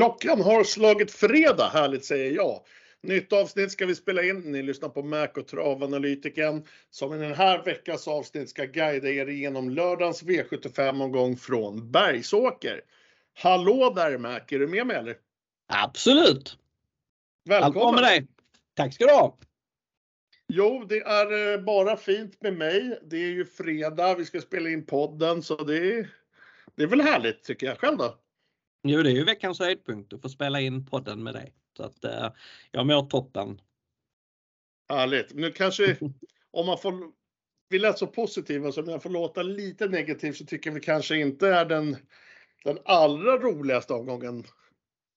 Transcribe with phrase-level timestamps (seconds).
[0.00, 2.60] Klockan har slagit fredag, härligt säger jag.
[3.02, 4.40] Nytt avsnitt ska vi spela in.
[4.40, 9.28] Ni lyssnar på Mac och travanalytiken som i den här veckans avsnitt ska guida er
[9.28, 12.80] igenom lördagens V75-omgång från Bergsåker.
[13.34, 15.16] Hallå där Mac, är du med mig eller?
[15.66, 16.58] Absolut!
[17.44, 17.82] Välkommen!
[17.82, 18.26] Allt med dig!
[18.74, 19.38] Tack ska du ha!
[20.48, 22.98] Jo, det är eh, bara fint med mig.
[23.02, 26.10] Det är ju fredag, vi ska spela in podden så det är,
[26.76, 27.78] det är väl härligt tycker jag.
[27.78, 28.16] Själv då?
[28.82, 31.54] Jo, det är ju veckans höjdpunkt att få spela in podden med dig.
[31.76, 32.30] Så att eh,
[32.70, 33.60] jag mår toppen.
[34.88, 35.34] Härligt.
[35.34, 35.96] Nu kanske,
[36.50, 37.12] om man får,
[37.68, 41.16] vi lät så positiva så om jag får låta lite negativ så tycker vi kanske
[41.16, 41.96] inte är den,
[42.64, 44.44] den allra roligaste omgången.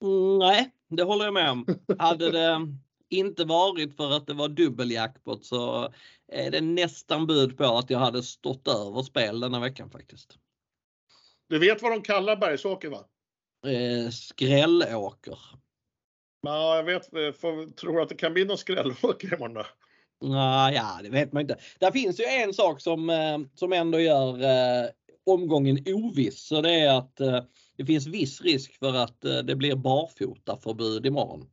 [0.03, 1.65] Mm, nej, det håller jag med om.
[1.99, 2.67] Hade det
[3.09, 5.93] inte varit för att det var dubbeljackpot så
[6.27, 10.37] är det nästan bud på att jag hade stått över spel denna veckan faktiskt.
[11.47, 13.05] Du vet vad de kallar Bergsåker va?
[13.67, 15.39] Eh, skrällåker.
[16.41, 17.09] Ja, jag vet.
[17.39, 19.65] Får, tror att det kan bli någon skrällåker imorgon då?
[20.73, 21.57] ja, det vet man inte.
[21.79, 24.89] Där finns ju en sak som, eh, som ändå gör eh,
[25.25, 26.47] omgången oviss.
[26.47, 27.43] Så det är att eh,
[27.77, 31.49] det finns viss risk för att eh, det blir barfotaförbud imorgon.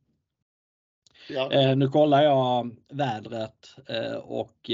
[1.29, 1.51] Ja.
[1.51, 4.71] Eh, nu kollar jag vädret eh, och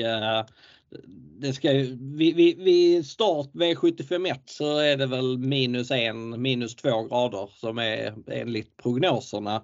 [1.39, 7.03] det ska vid, vid, vid start V751 så är det väl minus en, minus två
[7.03, 9.55] grader som är enligt prognoserna.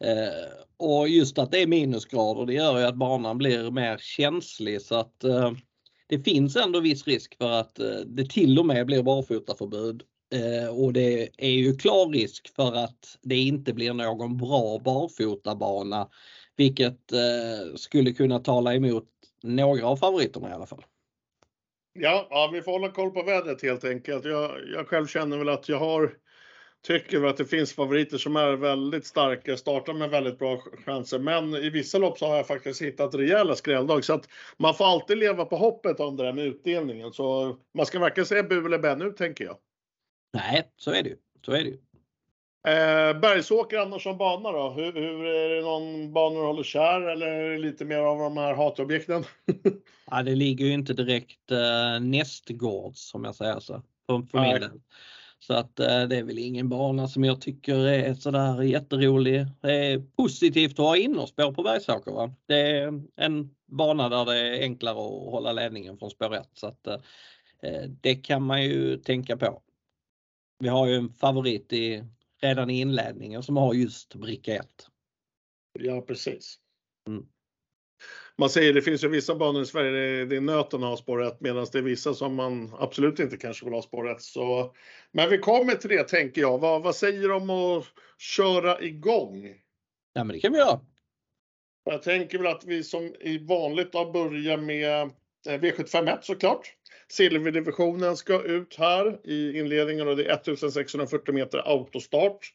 [0.00, 4.82] Eh, och just att det är minusgrader det gör ju att banan blir mer känslig
[4.82, 5.52] så att eh,
[6.06, 10.02] det finns ändå viss risk för att eh, det till och med blir barfotaförbud.
[10.34, 16.08] Eh, och det är ju klar risk för att det inte blir någon bra barfotabana
[16.56, 19.04] vilket eh, skulle kunna tala emot
[19.42, 20.84] några av favoriterna i alla fall.
[21.92, 24.24] Ja, ja, vi får hålla koll på vädret helt enkelt.
[24.24, 26.14] Jag, jag själv känner väl att jag har
[26.82, 31.18] tycker att det finns favoriter som är väldigt starka, startar med väldigt bra chanser.
[31.18, 34.04] Men i vissa lopp så har jag faktiskt hittat rejäla skrälldag.
[34.04, 37.12] Så att man får alltid leva på hoppet om det där med utdelningen.
[37.12, 39.56] Så man ska varken säga bu eller bä nu tänker jag.
[40.32, 41.16] Nej, så är det ju.
[41.44, 41.78] Så är det ju.
[42.68, 44.70] Eh, Bergsåker annars som bana då?
[44.70, 48.54] Hur, hur, är det någon bana du håller kär eller lite mer av de här
[48.54, 49.24] hatobjekten?
[50.10, 53.82] ja, det ligger ju inte direkt eh, nästgårds som jag säger så.
[54.06, 54.70] För, för min del.
[55.38, 59.46] Så att eh, det är väl ingen bana som jag tycker är sådär jätterolig.
[59.60, 62.12] Det är positivt att ha innerspår på Bergsåker.
[62.12, 62.34] Va?
[62.46, 66.48] Det är en bana där det är enklare att hålla ledningen från spår 1.
[66.52, 69.62] Så att, eh, det kan man ju tänka på.
[70.58, 72.04] Vi har ju en favorit i
[72.40, 74.66] redan i inledningen som har just bricka 1.
[75.78, 76.58] Ja precis.
[77.08, 77.26] Mm.
[78.36, 81.40] Man säger det finns ju vissa banor i Sverige det är nöten har spår 1
[81.40, 84.22] medan det är vissa som man absolut inte kanske vill ha spår 1.
[84.22, 84.74] Så,
[85.12, 86.58] men vi kommer till det tänker jag.
[86.58, 87.84] Vad, vad säger du om att
[88.18, 89.54] köra igång?
[90.12, 90.80] Ja men det kan vi göra.
[91.84, 95.00] Jag tänker väl att vi som i vanligt har börjar med
[95.46, 96.76] eh, V751 såklart.
[97.10, 102.52] Silverdivisionen ska ut här i inledningen och det är 1640 meter autostart.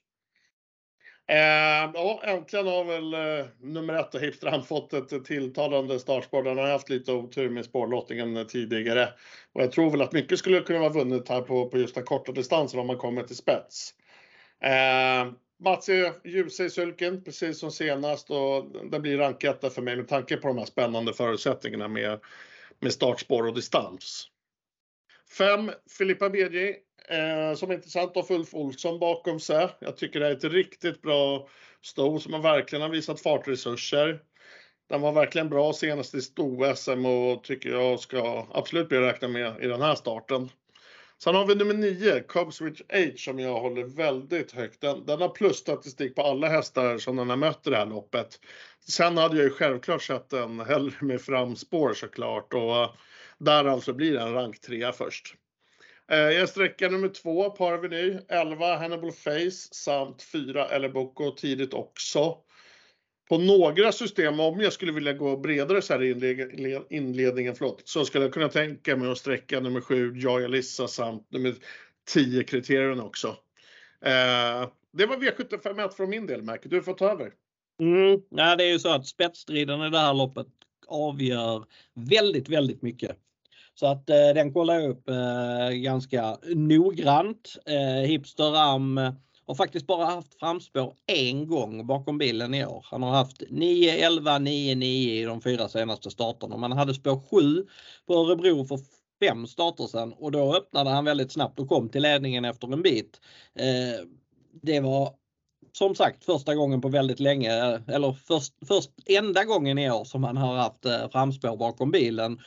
[1.27, 6.43] Eh, ja, äntligen har väl eh, nummer ett Hipstrand fått ett tilltalande startspår.
[6.43, 9.09] Den har haft lite otur med spårlottningen tidigare.
[9.53, 12.03] Och jag tror väl att mycket skulle kunna vara vunnet här på, på just den
[12.03, 13.93] korta distansen om man kommer till spets.
[14.63, 19.95] Eh, Mats är ljus i sulken precis som senast och det blir ranketta för mig
[19.95, 22.19] med tanke på de här spännande förutsättningarna med,
[22.79, 24.29] med startspår och distans.
[25.29, 25.71] 5.
[25.97, 26.75] Filippa Bedji
[27.09, 29.69] eh, som är intressant och Ulf Olsson bakom sig.
[29.79, 31.49] Jag tycker det är ett riktigt bra
[31.81, 34.19] sto som har verkligen har visat fartresurser.
[34.89, 39.63] Den var verkligen bra senast i sto-SM och tycker jag ska absolut bli räkna med
[39.63, 40.49] i den här starten.
[41.23, 44.81] Sen har vi nummer 9, Cubswitch H som jag håller väldigt högt.
[44.81, 48.39] Den, den har plusstatistik på alla hästar som den har mött i det här loppet.
[48.87, 52.95] Sen hade jag ju självklart sett den hellre med framspår såklart och
[53.39, 55.35] där alltså blir en rank 3 först.
[56.11, 62.37] Eh, jag sträcka nummer två, Parveny, 11 Hannibal Face samt 4 Eleboko tidigt också.
[63.29, 68.05] På några system, om jag skulle vilja gå bredare så här i inledningen, förlåt, så
[68.05, 71.55] skulle jag kunna tänka mig att sträcka nummer 7 Joy Alissa samt nummer
[72.07, 73.27] 10 kriterierna också.
[74.01, 76.57] Eh, det var V751 från min del, Mac.
[76.63, 77.33] Du får ta över.
[77.79, 80.47] Mm, nej, det är ju så att spetsstriden i det här loppet
[80.87, 83.17] avgör väldigt, väldigt mycket.
[83.75, 87.57] Så att eh, den kollar jag upp eh, ganska noggrant.
[87.65, 89.13] Eh, Hipster Am eh,
[89.47, 92.85] har faktiskt bara haft framspår en gång bakom bilen i år.
[92.91, 96.57] Han har haft 9, 11, 9, 9 i de fyra senaste starterna.
[96.57, 97.65] Man hade spår 7
[98.07, 98.79] på Örebro för
[99.19, 102.81] fem starter sedan och då öppnade han väldigt snabbt och kom till ledningen efter en
[102.81, 103.21] bit.
[103.59, 104.05] Eh,
[104.61, 105.13] det var
[105.71, 110.03] som sagt första gången på väldigt länge, eh, eller först, först enda gången i år
[110.03, 112.39] som han har haft eh, framspår bakom bilen.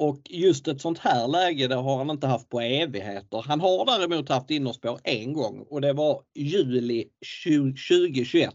[0.00, 3.44] Och just ett sånt här läge det har han inte haft på evigheter.
[3.46, 7.04] Han har däremot haft innerspår en gång och det var juli
[7.44, 8.54] 2021.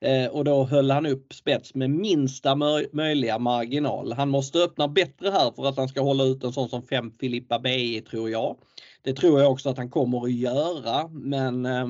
[0.00, 2.54] Eh, och då höll han upp spets med minsta
[2.92, 4.12] möjliga marginal.
[4.12, 7.10] Han måste öppna bättre här för att han ska hålla ut en sån som 5
[7.20, 8.56] Filippa BI tror jag.
[9.02, 11.88] Det tror jag också att han kommer att göra men eh,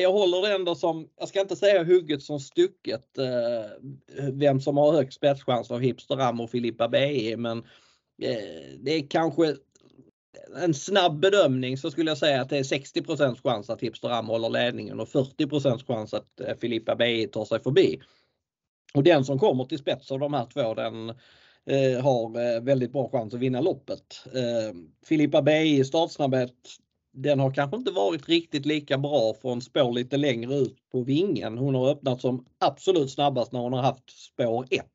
[0.00, 4.76] jag håller det ändå som, jag ska inte säga hugget som stucket eh, vem som
[4.76, 7.64] har högst spetschans av Hipster Ram och Filippa BI men
[8.22, 9.56] Eh, det är kanske
[10.56, 14.26] en snabb bedömning så skulle jag säga att det är 60% chans att Hipster Ram
[14.26, 18.00] håller ledningen och 40% chans att eh, Filippa BI tar sig förbi.
[18.94, 21.10] Och den som kommer till spets av de här två den
[21.66, 24.24] eh, har eh, väldigt bra chans att vinna loppet.
[24.34, 24.76] Eh,
[25.06, 26.54] Filippa BI i startsnabbhet
[27.14, 31.58] den har kanske inte varit riktigt lika bra från spår lite längre ut på vingen.
[31.58, 34.86] Hon har öppnat som absolut snabbast när hon har haft spår 1.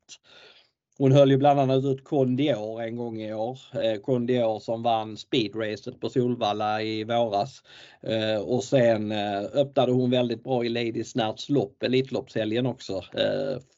[1.00, 3.58] Hon höll ju bland annat ut Condior en gång i år.
[3.72, 7.62] Eh, Kondior Condior som vann speedracet på Solvalla i våras.
[8.02, 13.02] Eh, och sen eh, öppnade hon väldigt bra i Lady Snärts lopp, Elitloppshelgen också,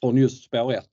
[0.00, 0.84] från just spår 1.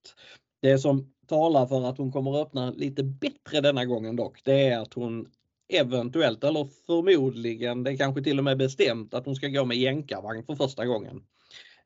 [0.62, 4.80] Det som talar för att hon kommer öppna lite bättre denna gången dock, det är
[4.80, 5.28] att hon
[5.74, 9.78] eventuellt eller förmodligen, det är kanske till och med bestämt att hon ska gå med
[9.78, 11.22] jänkarvagn för första gången.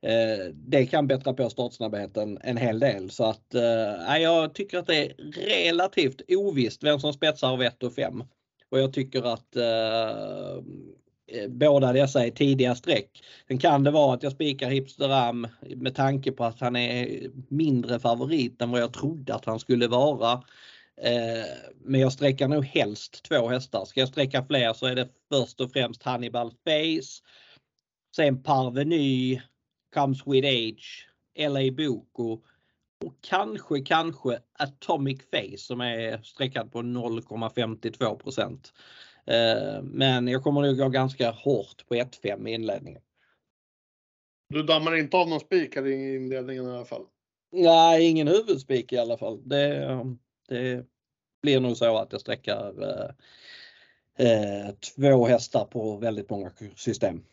[0.03, 4.87] Eh, det kan bättra på startsnabbheten en hel del så att eh, jag tycker att
[4.87, 5.13] det är
[5.65, 8.23] relativt ovisst vem som spetsar av 1 och 5.
[8.69, 10.57] Och jag tycker att eh,
[11.27, 13.23] eh, båda dessa är tidiga streck.
[13.47, 17.99] Sen kan det vara att jag spikar Hipsteram med tanke på att han är mindre
[17.99, 20.31] favorit än vad jag trodde att han skulle vara.
[21.01, 21.45] Eh,
[21.83, 23.85] men jag sträcker nog helst två hästar.
[23.85, 27.21] Ska jag sträcka fler så är det först och främst Hannibal Face.
[28.15, 29.41] Sen Parveny
[29.93, 31.07] Comes with Age,
[31.37, 32.43] LA Boko
[33.05, 38.69] och kanske, kanske Atomic Face som är sträckad på 0,52
[39.25, 43.01] eh, Men jag kommer nog gå ganska hårt på 1-5 i inledningen.
[44.49, 47.05] Du dammar inte av någon spik i inledningen i alla fall?
[47.51, 49.49] Nej, ingen huvudspik i alla fall.
[49.49, 49.87] Det,
[50.47, 50.85] det
[51.41, 53.09] blir nog så att jag sträckar eh,
[54.27, 57.23] eh två hästar på väldigt många system.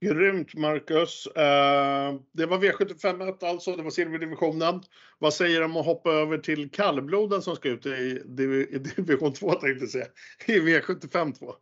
[0.00, 1.26] Grymt Marcus.
[1.26, 4.82] Eh, det var V75 alltså, det var silverdivisionen.
[5.18, 9.52] Vad säger du om att hoppa över till kallbloden som ska ut i, division 2
[9.52, 10.06] tänkte jag säga,
[10.46, 11.54] i V75 2?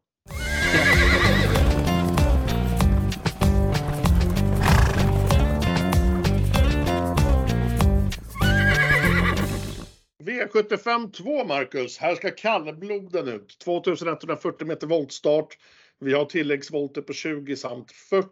[10.25, 13.59] V75 2 Marcus, här ska kallbloden ut.
[13.59, 15.59] 2140 meter voltstart.
[16.01, 18.29] Vi har tilläggsvolter på 20 samt 40.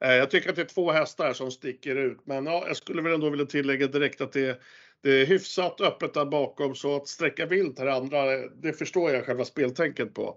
[0.00, 3.02] Eh, jag tycker att det är två hästar som sticker ut, men ja, jag skulle
[3.02, 4.60] väl ändå vilja tillägga direkt att det,
[5.02, 9.26] det är hyfsat öppet där bakom så att sträcka vilt här andra, det förstår jag
[9.26, 10.36] själva speltänket på.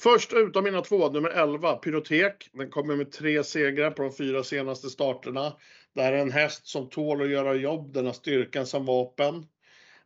[0.00, 2.50] Först ut av mina två, nummer 11, Pyrotek.
[2.52, 5.56] Den kommer med tre segrar på de fyra senaste starterna.
[5.94, 9.46] Det här är en häst som tål att göra jobb, den har styrkan som vapen.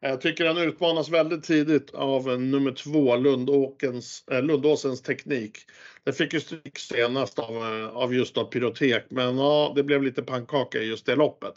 [0.01, 5.59] Jag tycker han utmanas väldigt tidigt av nummer två, Lundåkens, eh, Lundåsens teknik.
[6.05, 10.03] Det fick ju stryk senast av, eh, av just då Pyrotek, men ja, det blev
[10.03, 11.55] lite pannkaka i just det loppet.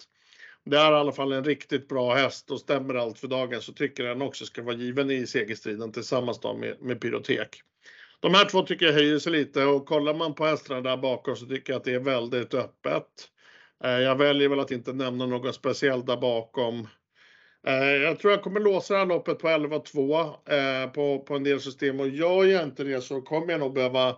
[0.65, 3.73] Det är i alla fall en riktigt bra häst och stämmer allt för dagen så
[3.73, 7.61] tycker jag den också ska vara given i segerstriden tillsammans då med, med Pyrotek.
[8.19, 11.35] De här två tycker jag höjer sig lite och kollar man på hästarna där bakom
[11.35, 13.05] så tycker jag att det är väldigt öppet.
[13.83, 16.87] Eh, jag väljer väl att inte nämna någon speciell där bakom.
[17.67, 21.43] Eh, jag tror jag kommer låsa det här loppet på 11-2 eh, på, på en
[21.43, 24.17] del system och gör jag inte det så kommer jag nog behöva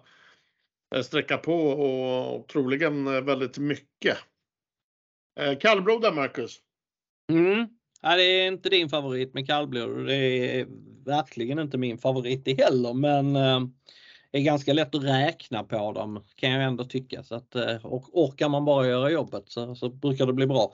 [0.96, 4.18] eh, sträcka på och troligen eh, väldigt mycket.
[5.40, 6.60] Eh, kallblod där Marcus.
[7.32, 7.68] Mm.
[8.04, 10.68] Nej, det är inte din favorit med kallblod det är
[11.06, 13.34] verkligen inte min favorit det heller men
[14.32, 17.24] det är ganska lätt att räkna på dem kan jag ändå tycka.
[17.24, 20.74] Så att, och orkar man bara göra jobbet så, så brukar det bli bra.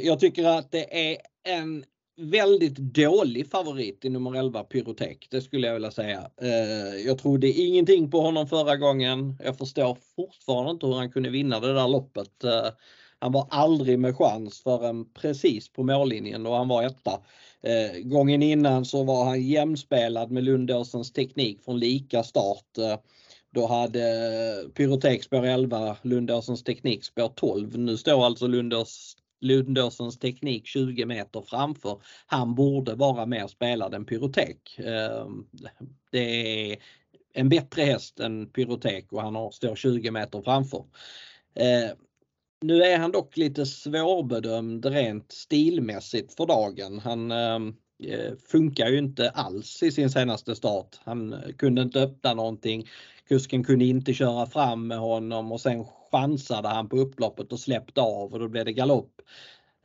[0.00, 1.18] Jag tycker att det är
[1.48, 1.84] en
[2.16, 5.28] väldigt dålig favorit i nummer 11 Pyrotek.
[5.30, 6.30] Det skulle jag vilja säga.
[6.42, 9.36] Eh, jag trodde ingenting på honom förra gången.
[9.44, 12.44] Jag förstår fortfarande inte hur han kunde vinna det där loppet.
[12.44, 12.68] Eh,
[13.18, 17.20] han var aldrig med chans förrän precis på mållinjen och han var etta.
[17.62, 23.00] Eh, gången innan så var han jämspelad med Lundåsens teknik från lika start.
[23.50, 24.00] Då hade
[24.74, 27.78] Pyrotek spår 11, Lundåsens teknik spår 12.
[27.78, 32.02] Nu står alltså Lundås Lundåsens teknik 20 meter framför.
[32.26, 34.78] Han borde vara mer spelad än Pyrotek.
[34.78, 35.46] Ehm,
[36.12, 36.78] det är
[37.32, 40.84] en bättre häst än Pyrotek och han står 20 meter framför.
[41.54, 41.96] Ehm,
[42.60, 46.98] nu är han dock lite svårbedömd rent stilmässigt för dagen.
[46.98, 51.00] Han ehm, eh, funkar ju inte alls i sin senaste start.
[51.04, 52.88] Han eh, kunde inte öppna någonting.
[53.28, 58.00] Kusken kunde inte köra fram med honom och sen chansade han på upploppet och släppte
[58.00, 59.12] av och då blev det galopp.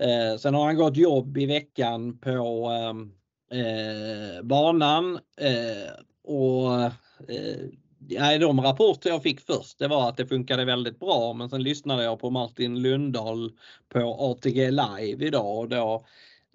[0.03, 3.11] Eh, sen har han gått jobb i veckan på ehm,
[3.51, 6.83] eh, banan eh, och
[7.29, 11.63] eh, de rapporter jag fick först det var att det funkade väldigt bra men sen
[11.63, 13.51] lyssnade jag på Martin Lundahl
[13.89, 16.05] på ATG Live idag och då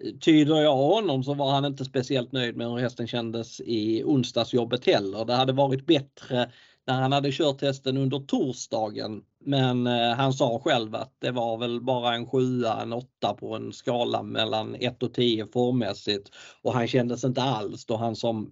[0.03, 4.03] eh, tyder jag honom så var han inte speciellt nöjd med hur hästen kändes i
[4.03, 5.25] onsdagsjobbet heller.
[5.25, 6.51] Det hade varit bättre
[6.87, 9.23] när han hade kört hästen under torsdagen.
[9.45, 13.55] Men eh, han sa själv att det var väl bara en sjua, en åtta på
[13.55, 16.29] en skala mellan 1 och 10 formmässigt.
[16.61, 18.51] Och han kändes inte alls då han som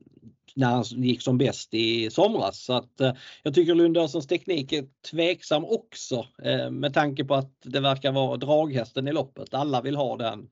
[0.55, 2.63] när han gick som bäst i somras.
[2.65, 3.13] Så att, eh,
[3.43, 8.37] jag tycker Lundåsens teknik är tveksam också eh, med tanke på att det verkar vara
[8.37, 9.53] draghästen i loppet.
[9.53, 10.49] Alla vill ha den.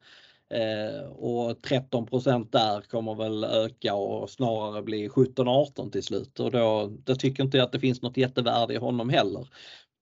[0.49, 6.91] Eh, och 13% där kommer väl öka och snarare bli 17-18 till slut och då,
[7.03, 9.47] då tycker inte jag att det finns något jättevärde i honom heller.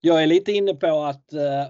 [0.06, 1.66] Jag är lite inne på att eh,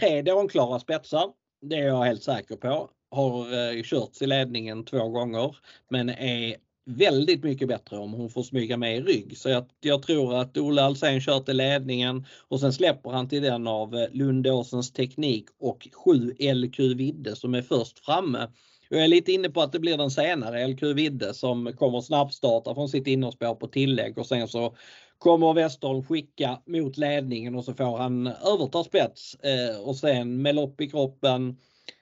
[0.00, 3.40] tre dånklara spetsar, det är jag helt säker på, har
[3.76, 5.56] eh, körts i ledningen två gånger
[5.90, 6.56] men är
[6.86, 9.38] väldigt mycket bättre om hon får smyga med i rygg.
[9.38, 13.42] Så jag, jag tror att Ola Alsén kör till ledningen och sen släpper han till
[13.42, 18.48] den av eh, Lundåsens teknik och 7 LQ Vidde som är först framme.
[18.88, 22.74] Jag är lite inne på att det blir den senare, LQ Vidde, som kommer snabbstarta
[22.74, 24.76] från sitt innerspår på tillägg och sen så
[25.18, 30.54] kommer Westerholm skicka mot ledningen och så får han överta spets eh, och sen med
[30.54, 31.56] lopp i kroppen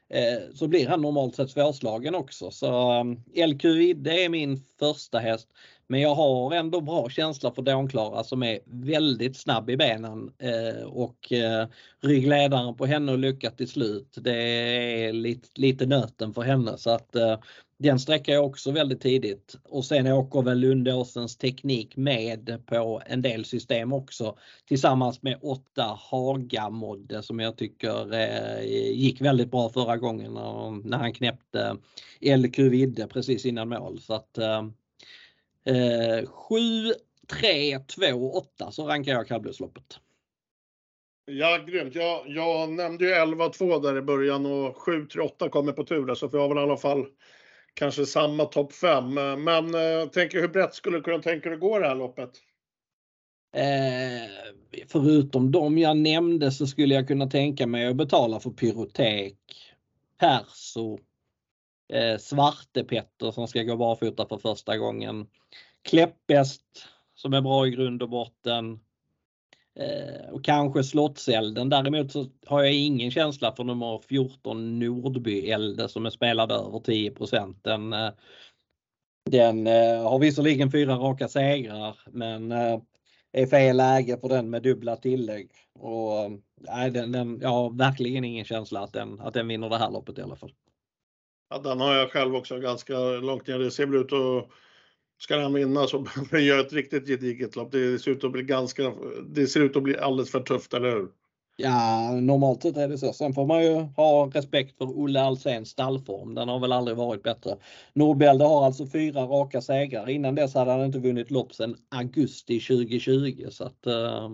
[0.09, 2.51] Eh, så blir han normalt sett svårslagen också.
[2.51, 5.49] Så eh, um, LQI det är min första häst.
[5.89, 10.85] Men jag har ändå bra känsla för Dånklara som är väldigt snabb i benen eh,
[10.85, 11.67] och eh,
[12.01, 14.19] ryggledaren på henne och lycka till slut.
[14.21, 14.39] Det
[15.05, 17.39] är lite, lite nöten för henne så att eh,
[17.79, 23.23] den sträcker jag också väldigt tidigt och sen åker väl Lundåsens teknik med på en
[23.23, 29.69] del system också tillsammans med åtta Haga modde som jag tycker eh, gick väldigt bra
[29.69, 30.35] förra gången
[30.85, 31.77] när, han knäppte
[32.21, 34.01] LQ Vidde precis innan mål.
[34.01, 34.67] Så att, eh,
[36.27, 36.57] 7,
[37.41, 40.01] 3, 2, 8 så rankar jag kallblodsloppet.
[41.25, 41.95] Ja, grymt.
[41.95, 46.39] Jag, jag nämnde ju 11-2 där i början och 7-8 kommer på tur så vi
[46.39, 47.07] har väl i alla fall
[47.77, 49.15] kanske samma topp 5.
[49.45, 52.31] Men eh, jag tänker hur brett skulle du kunna tänka dig gå det här loppet?
[53.57, 54.31] Eh,
[54.89, 59.39] förutom de jag nämnde så skulle jag kunna tänka mig att betala för Pyrotek,
[60.21, 60.99] Perso,
[61.93, 65.27] eh, Svarte-Petter som ska gå barfota för första gången,
[65.83, 68.81] Kläppest som är bra i grund och botten,
[69.77, 71.69] Eh, och kanske Slottselden.
[71.69, 76.79] Däremot så har jag ingen känsla för nummer 14 Nordby Elde som är spelad över
[76.79, 77.15] 10
[77.63, 78.11] Den, eh,
[79.31, 82.81] den eh, har visserligen fyra raka segrar men eh,
[83.33, 85.51] är fel läge för den med dubbla tillägg.
[85.75, 86.31] Och, eh,
[86.61, 89.91] nej, den, den, jag har verkligen ingen känsla att den, att den vinner det här
[89.91, 90.53] loppet i alla fall.
[91.51, 93.59] Ja, den har jag själv också ganska långt ner.
[93.59, 94.49] Det ser väl ut att
[95.19, 97.73] ska han vinna så behöver han göra ett riktigt gediget lopp.
[97.73, 98.95] Det ser ut att bli ganska,
[99.29, 101.09] det ser ut att bli alldeles för tufft, eller hur?
[101.59, 103.13] Ja, normalt sett är det så.
[103.13, 106.35] Sen får man ju ha respekt för Olle Alséns stallform.
[106.35, 107.57] Den har väl aldrig varit bättre.
[107.93, 110.09] Nordbälde har alltså fyra raka segrar.
[110.09, 114.31] Innan dess hade han inte vunnit lopp sedan augusti 2020 så att uh,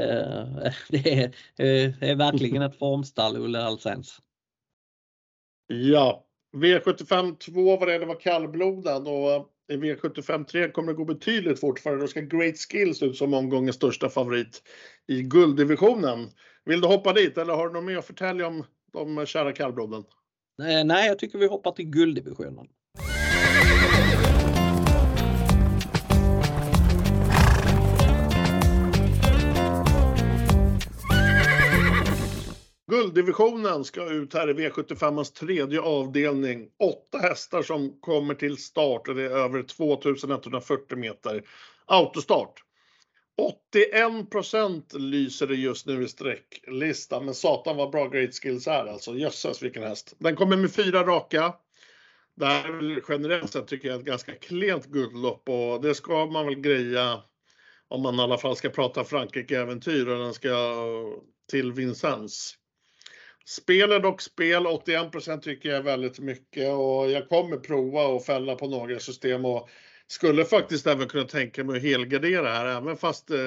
[0.00, 1.26] uh, det, är,
[1.60, 4.20] uh, är verkligen ett formstall Olle Alséns.
[5.66, 11.04] Ja, V75 2 var det, det var kallbloden och i V75 3 kommer det gå
[11.04, 11.96] betydligt fortare.
[11.96, 14.62] Då ska Great Skills ut som omgångens största favorit
[15.08, 16.30] i gulddivisionen.
[16.64, 20.04] Vill du hoppa dit eller har du något mer att förtälja om de kära kallbloden?
[20.62, 22.66] Eh, nej, jag tycker vi hoppar till gulddivisionen.
[32.90, 36.68] Gulddivisionen ska ut här i V75ans tredje avdelning.
[36.78, 41.42] Åtta hästar som kommer till start och det är över 2140 meter
[41.86, 42.62] autostart.
[43.72, 49.16] 81% lyser det just nu i sträcklistan, men satan vad bra Great Skills är alltså.
[49.16, 50.14] Jösses vilken häst.
[50.18, 51.54] Den kommer med fyra raka.
[52.36, 56.26] Det här är väl generellt sett tycker jag ett ganska klent guldlopp och det ska
[56.26, 57.22] man väl greja
[57.88, 60.84] om man i alla fall ska prata Frankrike-äventyr och den ska
[61.50, 62.54] till Vincennes.
[63.48, 68.24] Spel är dock spel, 81% tycker jag är väldigt mycket och jag kommer prova och
[68.24, 69.68] fälla på några system och
[70.06, 73.38] Skulle faktiskt även kunna tänka mig att helgardera här, även fast eh,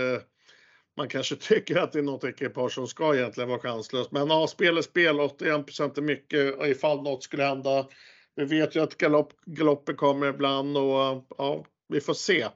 [0.97, 4.11] man kanske tycker att det är något ekipage som ska egentligen vara chanslöst.
[4.11, 7.87] Men ja, spel är spel, 81 är mycket ifall något skulle hända.
[8.35, 12.47] Vi vet ju att galopp, galopper kommer ibland och ja, vi får se.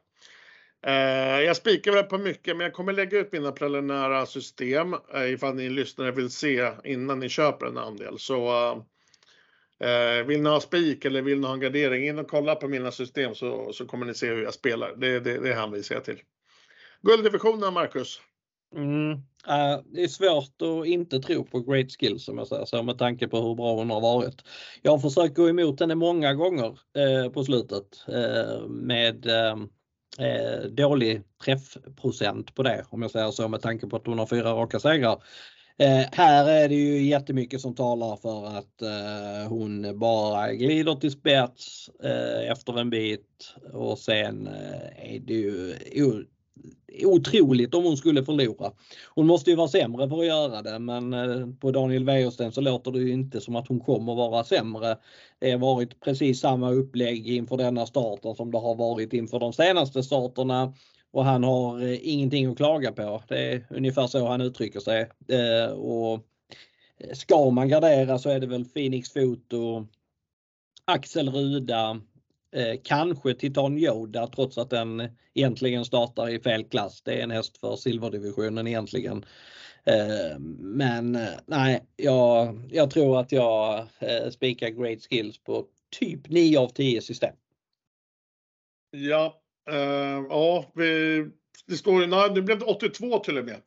[0.85, 5.33] Eh, jag spikar väl på mycket, men jag kommer lägga ut mina preliminära system eh,
[5.33, 8.19] ifall ni lyssnare vill se innan ni köper en andel.
[8.19, 8.47] Så
[9.79, 12.55] eh, eh, vill ni ha spik eller vill ni ha en gardering, in och kolla
[12.55, 14.95] på mina system så, så kommer ni se hur jag spelar.
[14.95, 16.19] Det, det, det hänvisar jag till.
[17.01, 18.21] Gulddivisionen, Marcus?
[18.75, 19.11] Mm,
[19.47, 22.97] äh, det är svårt att inte tro på Great Skills som jag säger så med
[22.97, 24.41] tanke på hur bra hon har varit.
[24.81, 29.55] Jag har försökt gå emot henne många gånger eh, på slutet eh, med eh,
[30.19, 34.25] eh, dålig träffprocent på det om jag säger så med tanke på att hon har
[34.25, 35.23] fyra raka segrar.
[35.77, 41.11] Eh, här är det ju jättemycket som talar för att eh, hon bara glider till
[41.11, 45.75] spets eh, efter en bit och sen eh, är det ju
[47.03, 48.71] otroligt om hon skulle förlora.
[49.15, 52.61] Hon måste ju vara sämre för att göra det men eh, på Daniel Wäjersten så
[52.61, 54.97] låter det ju inte som att hon kommer vara sämre.
[55.39, 59.53] Det har varit precis samma upplägg inför denna starten som det har varit inför de
[59.53, 60.73] senaste starterna
[61.11, 63.23] och han har eh, ingenting att klaga på.
[63.27, 65.09] Det är ungefär så han uttrycker sig.
[65.27, 66.19] Eh, och
[67.13, 69.87] ska man gardera så är det väl Phoenix Foto,
[70.85, 72.01] Axel Ruda,
[72.53, 77.01] Eh, kanske Titan Yoda trots att den egentligen startar i fel klass.
[77.01, 79.25] Det är en häst för silverdivisionen egentligen.
[79.85, 85.65] Eh, men eh, nej, jag, jag tror att jag eh, spikar Great Skills på
[85.99, 87.35] typ 9 av 10 system.
[88.91, 89.41] Ja,
[90.29, 91.25] ja vi,
[91.67, 93.61] det står nej, det blev 82 till och med.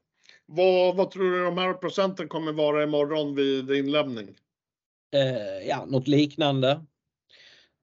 [0.47, 4.35] Vad, vad tror du de här procenten kommer vara imorgon vid inlämning?
[5.67, 6.81] Ja, något liknande.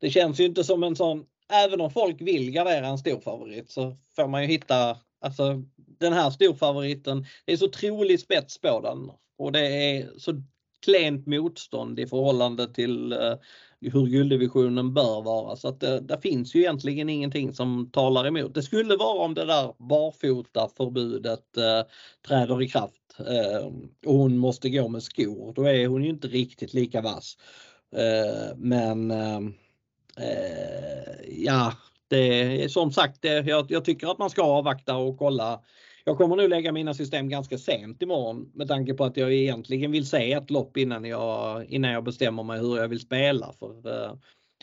[0.04, 3.72] Det känns ju inte som en sån, även om folk vill gardera en stor favorit
[3.72, 8.82] så får man ju hitta, alltså den här storfavoriten, det är så trolig spets på
[8.82, 10.44] den och det är så
[10.86, 13.36] klent motstånd i förhållande till uh,
[13.82, 15.56] hur gulddivisionen bör vara.
[15.56, 18.54] Så att det, det, finns ju egentligen ingenting som talar emot.
[18.54, 21.84] Det skulle vara om det där barfota förbudet uh, eh,
[22.28, 23.68] träder i kraft uh,
[24.06, 25.54] och hon måste gå med skor.
[25.54, 27.38] Då är hon ju inte riktigt lika vass.
[28.56, 29.12] men
[30.18, 31.74] Eh, ja,
[32.08, 35.62] det är som sagt, det, jag, jag, tycker att man ska avvakta och kolla.
[36.06, 39.92] Jag kommer nu lägga mina system ganska sent imorgon med tanke på att jag egentligen
[39.92, 43.54] vill se ett lopp innan jag, innan jag bestämmer mig hur jag vill spela.
[43.60, 44.16] För eh,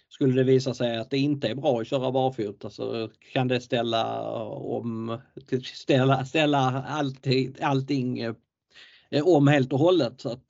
[0.09, 3.61] Skulle det visa sig att det inte är bra att köra barfota så kan det
[3.61, 5.21] ställa om
[5.75, 8.35] ställa, ställa allting, allting
[9.25, 10.21] om helt och hållet.
[10.21, 10.45] Så att,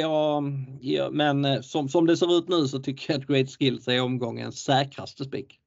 [0.00, 0.44] jag,
[0.80, 3.88] ja, men eh, som, som det ser ut nu så tycker jag att Great Skills
[3.88, 5.60] är omgångens säkraste spik.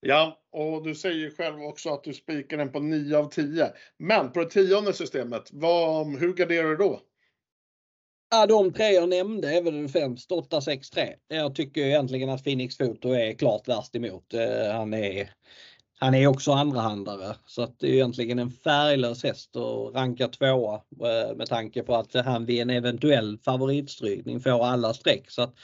[0.00, 3.72] Ja, och du säger själv också att du spikar den på 9 av 10.
[3.98, 7.00] Men på det tionde systemet, vad, hur garderar du då?
[8.30, 11.14] Ja, de tre jag nämnde är väl främst 8, 6, 3.
[11.28, 14.34] Jag tycker egentligen att Phoenix Foto är klart värst emot.
[14.72, 15.30] Han är
[16.02, 20.74] han är också andrahandare så att det är egentligen en färglös häst att ranka tvåa
[20.74, 25.30] eh, med tanke på att han vid en eventuell favoritstrykning får alla streck.
[25.30, 25.54] Så att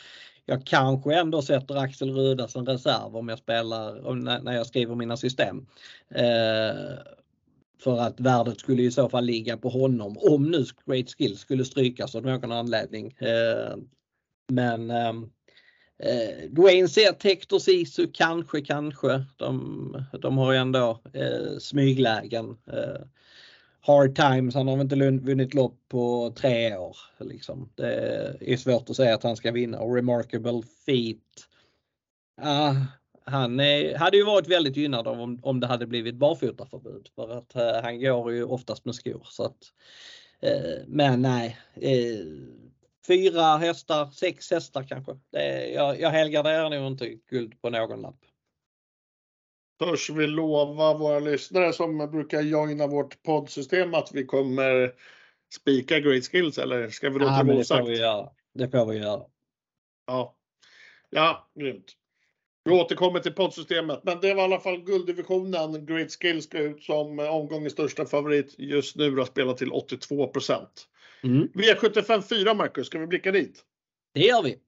[0.44, 5.16] jag kanske ändå sätter Axel Ruda som reserv om jag spelar, när jag skriver mina
[5.16, 5.66] system.
[6.14, 6.98] Eh,
[7.82, 11.64] för att värdet skulle i så fall ligga på honom om nu Great Skill skulle
[11.64, 13.06] strykas av någon anledning.
[13.18, 13.76] Eh,
[14.52, 15.12] men eh,
[15.98, 19.24] Eh, Dwayne ser Hector Sisu kanske, kanske.
[19.36, 22.56] De, de har ju ändå eh, smyglägen.
[22.72, 23.02] Eh,
[23.80, 26.96] hard times, han har väl inte vunnit lopp på tre år.
[27.20, 27.72] Liksom.
[27.74, 29.80] Det är svårt att säga att han ska vinna.
[29.80, 31.18] Och Remarkable Feet.
[32.40, 32.74] Ah,
[33.24, 37.38] han är, hade ju varit väldigt gynnad av om, om det hade blivit barfotaförbud för
[37.38, 39.26] att eh, han går ju oftast med skor.
[39.30, 39.72] Så att,
[40.40, 42.26] eh, men nej, eh,
[43.08, 45.12] fyra hästar, sex hästar kanske.
[45.32, 48.20] Det, jag, jag helgarderar nog inte guld på någon lapp.
[49.78, 54.94] Törs vi lova våra lyssnare som brukar joina vårt poddsystem att vi kommer
[55.54, 57.86] spika Great Skills eller ska vi låta ja, det osagt?
[58.54, 59.22] Det får vi göra.
[60.06, 60.36] Ja,
[61.10, 61.92] ja grymt.
[62.64, 65.86] Vi återkommer till poddsystemet, men det var i alla fall gulddivisionen.
[65.86, 70.88] Great Skills ska ut som omgångens största favorit just nu och spelar till 82 procent.
[71.24, 71.48] Mm.
[71.54, 73.64] V75 4 Marcus, ska vi blicka dit?
[74.14, 74.58] Det gör vi.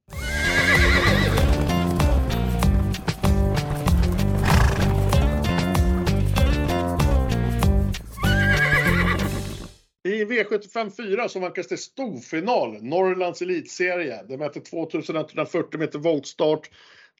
[10.04, 14.22] I V75 4 så vankas det storfinal, Norrlands elitserie.
[14.28, 16.70] Det möter 2140 meter voltstart.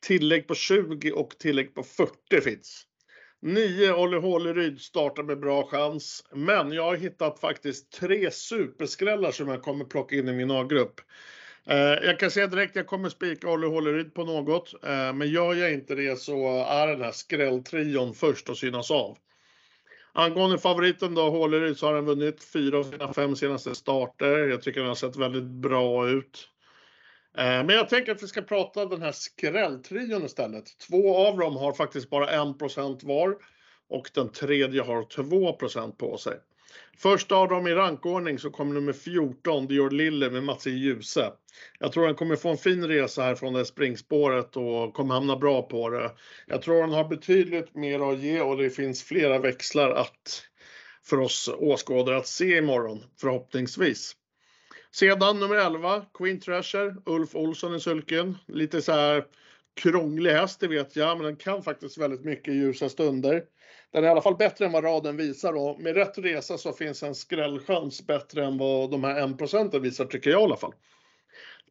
[0.02, 2.86] tillägg på 20 och tillägg på 40 finns.
[3.42, 9.48] 9 Olle Håleryd startar med bra chans, men jag har hittat faktiskt tre superskrällar som
[9.48, 11.00] jag kommer plocka in i min A-grupp.
[11.66, 15.54] Eh, jag kan säga direkt, jag kommer spika Olle Håleryd på något, eh, men gör
[15.54, 19.18] jag inte det så är den här skrälltrion först att synas av.
[20.12, 24.48] Angående favoriten då, Håleryd, så har han vunnit fyra av sina fem senaste starter.
[24.48, 26.49] Jag tycker den har sett väldigt bra ut.
[27.38, 30.78] Eh, men jag tänker att vi ska prata den här skrälltrion istället.
[30.88, 33.36] Två av dem har faktiskt bara 1 var
[33.88, 36.36] och den tredje har 2% på sig.
[36.98, 40.70] Första av dem i rankordning så kommer nummer 14, Dior Lille med Mats e.
[40.70, 41.32] Ljuse.
[41.78, 45.36] Jag tror han kommer få en fin resa här från det springspåret och kommer hamna
[45.36, 46.10] bra på det.
[46.46, 50.42] Jag tror han har betydligt mer att ge och det finns flera växlar att
[51.04, 54.16] för oss åskådare att se imorgon, förhoppningsvis.
[54.92, 58.38] Sedan nummer 11, Queen Treasure, Ulf Olsson i sulken.
[58.46, 59.24] Lite så här
[59.74, 63.44] krånglig häst, det vet jag, men den kan faktiskt väldigt mycket i ljusa stunder.
[63.92, 66.72] Den är i alla fall bättre än vad raden visar och med rätt resa så
[66.72, 70.56] finns en skrällchans bättre än vad de här 1 procenten visar tycker jag i alla
[70.56, 70.74] fall.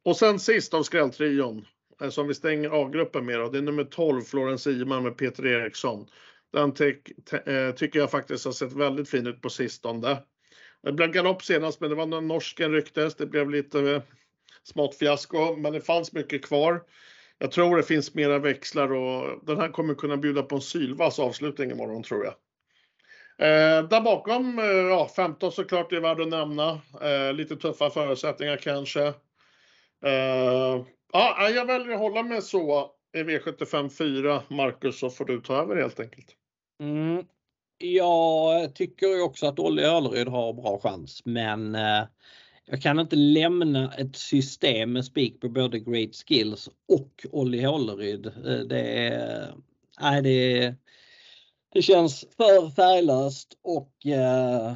[0.03, 1.65] Och sen sist av skrälltrion
[2.01, 5.45] eh, som vi stänger A-gruppen med då, det är nummer 12 Florence Iman med Peter
[5.45, 6.07] Eriksson.
[6.53, 6.95] Den ty
[7.45, 10.17] eh, tycker jag faktiskt har sett väldigt fin ut på sistone.
[10.83, 13.15] Det blev galopp senast men det var när norsken rycktes.
[13.15, 14.01] Det blev lite eh,
[14.63, 16.83] smått fiasko men det fanns mycket kvar.
[17.37, 21.19] Jag tror det finns mera växlar och den här kommer kunna bjuda på en sylvass
[21.19, 22.33] avslutning imorgon tror jag.
[23.41, 26.81] Eh, där bakom, eh, ja 15 såklart är värd att nämna.
[27.01, 29.07] Eh, lite tuffa förutsättningar kanske.
[30.05, 34.43] Eh, ja, jag väljer att hålla mig så i V75 4.
[34.47, 36.35] Marcus, så får du ta över helt enkelt.
[36.81, 37.25] Mm.
[37.81, 42.03] Jag tycker också att Olle Öleryd har bra chans, men eh,
[42.65, 48.25] jag kan inte lämna ett system med spik på både Great Skills och Olli Håleryd.
[48.25, 49.53] Eh, det är,
[50.01, 50.75] nej, det,
[51.73, 54.73] det känns för färglöst och eh,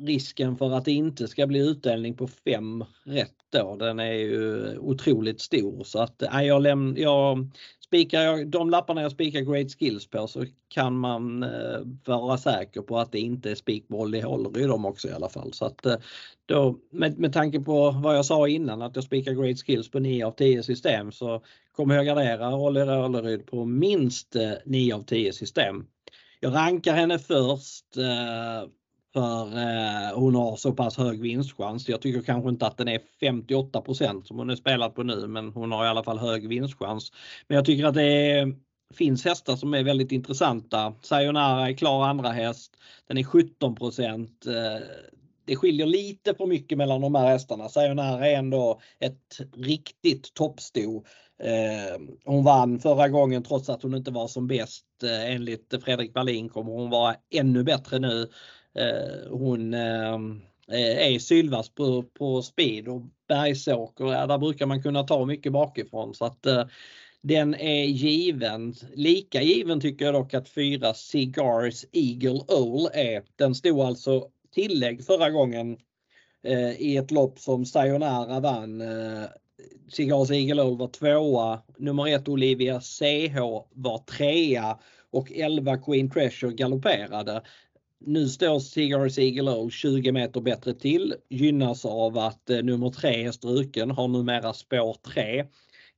[0.00, 4.78] risken för att det inte ska bli utdelning på fem rätt då, den är ju
[4.78, 5.84] otroligt stor.
[5.84, 7.50] Så att nej, jag, läm, jag
[7.92, 12.80] spikar jag, de lapparna jag spikar Great Skills på så kan man eh, vara säker
[12.80, 15.52] på att det inte är spikboll i håller i dem också i alla fall.
[15.52, 15.96] Så att eh,
[16.46, 19.98] då, med, med tanke på vad jag sa innan att jag spikar Great Skills på
[19.98, 25.02] 9 av 10 system så kommer jag gardera Olli Röleryd på minst eh, 9 av
[25.02, 25.86] 10 system.
[26.40, 28.68] Jag rankar henne först eh,
[29.12, 31.88] för eh, hon har så pass hög vinstchans.
[31.88, 35.52] Jag tycker kanske inte att den är 58% som hon är spelad på nu men
[35.52, 37.12] hon har i alla fall hög vinstchans.
[37.48, 38.54] Men jag tycker att det är,
[38.94, 40.94] finns hästar som är väldigt intressanta.
[41.02, 42.76] Sayonara är klar andra häst.
[43.08, 44.82] Den är 17 eh,
[45.44, 47.68] det skiljer lite för mycket mellan de här hästarna.
[47.68, 51.04] Sayonara är ändå ett riktigt toppsto.
[51.42, 54.84] Eh, hon vann förra gången trots att hon inte var som bäst.
[55.02, 58.30] Eh, enligt Fredrik Berlin kommer hon vara ännu bättre nu.
[58.74, 60.14] Eh, hon eh,
[60.68, 65.52] eh, är sylvass på, på speed och bergsåker, ja, där brukar man kunna ta mycket
[65.52, 66.64] bakifrån så att eh,
[67.22, 68.74] den är given.
[68.94, 73.22] Lika given tycker jag dock att fyra Cigars Eagle Owl är.
[73.36, 75.76] Den stod alltså tillägg förra gången
[76.46, 78.80] eh, i ett lopp som Sayonara vann.
[78.80, 79.24] Eh,
[79.88, 83.38] Cigars Eagle Owl var tvåa, nummer ett Olivia CH
[83.70, 84.78] var trea
[85.10, 87.42] och 11 Queen Treasure galopperade.
[88.06, 93.24] Nu står Cigars Eagle Owl 20 meter bättre till, gynnas av att eh, nummer 3
[93.24, 95.44] är struken, har numera spår 3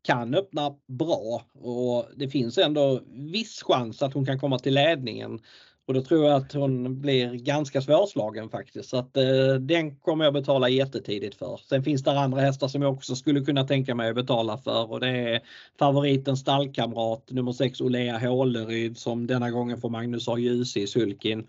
[0.02, 3.00] kan öppna bra och det finns ändå
[3.32, 5.40] viss chans att hon kan komma till ledningen.
[5.86, 8.88] Och då tror jag att hon blir ganska svårslagen faktiskt.
[8.88, 11.60] Så att eh, den kommer jag betala jättetidigt för.
[11.68, 14.92] Sen finns det andra hästar som jag också skulle kunna tänka mig att betala för
[14.92, 15.40] och det är
[15.78, 20.38] favoriten stallkamrat nummer 6 Olea Håleryd som denna gången får Magnus A.
[20.38, 21.46] Djuse i sulkin.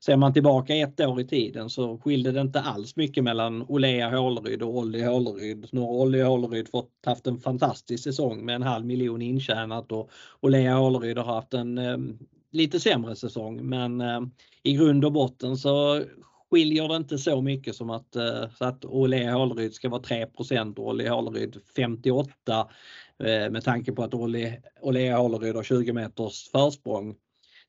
[0.00, 4.10] Ser man tillbaka ett år i tiden så skilde det inte alls mycket mellan Olea
[4.10, 5.68] Håleryd och Olli Håleryd.
[5.70, 10.10] Nu har Olli Håleryd fått haft en fantastisk säsong med en halv miljon intjänat och
[10.40, 11.96] Olea Håleryd har haft en eh,
[12.50, 14.20] lite sämre säsong men eh,
[14.62, 16.04] i grund och botten så
[16.50, 20.26] skiljer det inte så mycket som att, eh, så att Olle Håleryd ska vara 3
[20.36, 22.32] och Olle Håleryd 58
[23.18, 27.16] eh, med tanke på att Olle, Olle Håleryd har 20 meters försprång.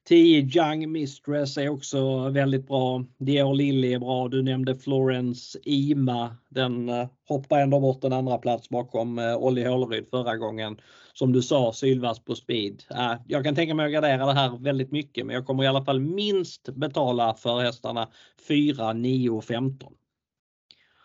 [0.09, 3.03] 10 Young Mistress är också väldigt bra.
[3.17, 4.27] Dior Lilly är bra.
[4.27, 6.35] Du nämnde Florence Ima.
[6.49, 10.81] Den eh, hoppar ändå bort en andra plats bakom eh, Olli Håleryd förra gången.
[11.13, 12.83] Som du sa, sylvass på speed.
[12.91, 15.67] Eh, jag kan tänka mig att gardera det här väldigt mycket men jag kommer i
[15.67, 18.09] alla fall minst betala för hästarna
[18.47, 19.93] 4, 9 och 15.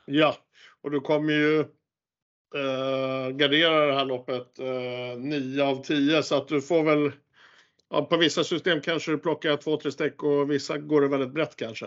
[0.06, 0.34] Ja,
[0.82, 6.48] och du kommer ju eh, gardera det här loppet eh, 9 av 10 så att
[6.48, 7.12] du får väl
[7.94, 11.32] ja, på vissa system kanske du plockar två, tre streck och vissa går det väldigt
[11.32, 11.86] brett kanske.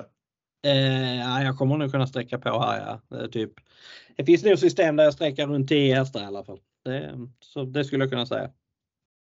[0.65, 3.00] Eh, ja, jag kommer nog kunna sträcka på här.
[3.10, 3.28] Ja.
[3.28, 3.54] Typ,
[4.15, 6.60] det finns nog system där jag sträcker runt 10 hästar i alla fall.
[6.86, 8.52] Det, så det skulle jag kunna säga.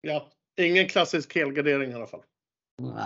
[0.01, 2.23] Ja, ingen klassisk helgardering i alla fall.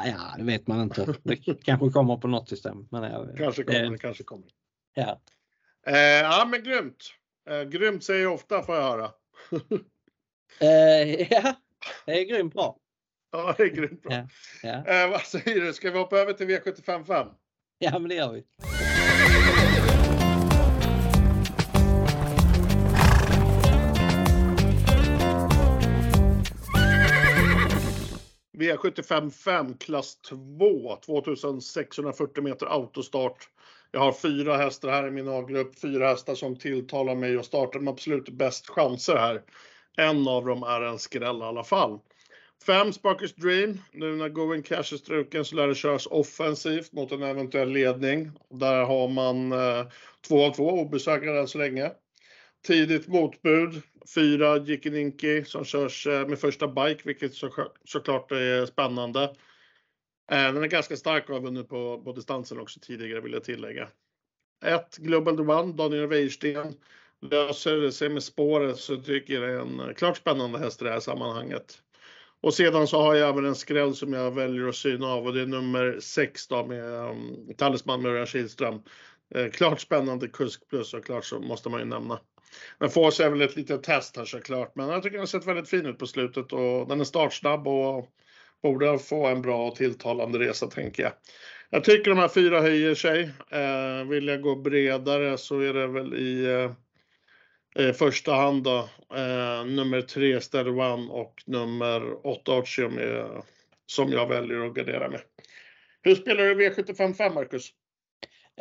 [0.05, 1.15] Ja, det vet man inte.
[1.23, 2.87] Det kanske kommer på något system.
[2.91, 4.47] Men jag, Kanske kommer, det kanske kommer.
[4.93, 5.21] Ja.
[5.87, 7.03] Eh, ja, men grymt.
[7.49, 9.11] Eh, grymt säger jag ofta får jag höra.
[10.61, 11.55] Eh, ja,
[12.05, 12.77] det är grymt bra.
[13.31, 14.13] ja, det är grymt bra.
[14.13, 14.27] Ja,
[14.63, 15.03] ja.
[15.03, 17.27] Eh, vad säger du, ska vi hoppa över till V755?
[17.79, 18.43] ja, men det gör vi.
[28.57, 33.49] V75 5 klass 2, 2640 meter autostart.
[33.91, 37.79] Jag har fyra hästar här i min A-grupp, fyra hästar som tilltalar mig och startar
[37.79, 39.41] med absolut bäst chanser här.
[39.97, 41.99] En av dem är en skräll i alla fall.
[42.65, 43.77] Fem Sparkers Dream.
[43.91, 48.31] Nu när Going Cash är struken så lär det köras offensivt mot en eventuell ledning.
[48.49, 49.87] Där har man eh,
[50.27, 51.91] två av två obesegrad än så länge.
[52.67, 53.81] Tidigt motbud.
[54.15, 59.23] Fyra Jikininki som körs eh, med första bike, vilket så, såklart är spännande.
[60.31, 63.43] Eh, Den är ganska stark och har vunnit på, på distansen också tidigare vill jag
[63.43, 63.87] tillägga.
[64.65, 66.73] Ett Global The One, Daniel Wäjersten.
[67.21, 70.81] Löser det sig med spåret så tycker jag det är en eh, klart spännande häst
[70.81, 71.81] i det här sammanhanget.
[72.41, 75.33] Och sedan så har jag även en skräll som jag väljer att syna av och
[75.33, 78.81] det är nummer 6 då med um, Talisman med Örjan Kihlström.
[79.35, 82.19] Eh, klart spännande kusk plus såklart så måste man ju nämna.
[82.79, 85.47] Men får sig väl ett litet test här såklart, men jag tycker den har sett
[85.47, 88.09] väldigt fin ut på slutet och den är startsnabb och
[88.63, 91.11] borde få en bra och tilltalande resa tänker jag.
[91.69, 93.21] Jag tycker de här fyra höjer sig.
[93.49, 96.71] Eh, vill jag gå bredare så är det väl i eh,
[97.75, 98.77] eh, första hand då,
[99.15, 102.99] eh, nummer tre Stead One och nummer åtta Artium
[103.85, 105.21] som jag väljer att gardera med.
[106.01, 107.69] Hur spelar du V755 Marcus?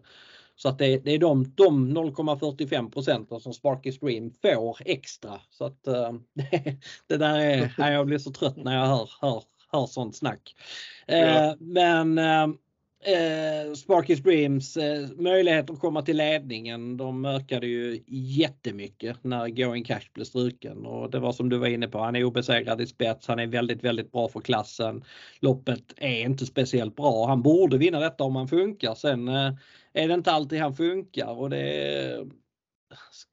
[0.57, 5.41] så att det, det är de, de 0,45 procenten som Sparky Stream får extra.
[5.51, 6.77] Så att eh, det,
[7.07, 10.55] det där är, jag blir så trött när jag hör, hör, hör sånt snack.
[11.07, 11.57] Ja.
[11.59, 12.19] Men
[13.05, 19.85] eh, Sparkys Dreams eh, möjlighet att komma till ledningen de ökade ju jättemycket när Going
[19.85, 22.87] Cash blev struken och det var som du var inne på, han är obesegrad i
[22.87, 25.05] spets, han är väldigt, väldigt bra för klassen.
[25.41, 28.95] Loppet är inte speciellt bra, han borde vinna detta om han funkar.
[28.95, 29.53] Sen eh,
[29.93, 32.27] är det inte alltid han funkar och det